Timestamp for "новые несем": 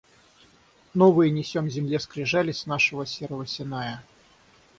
0.95-1.69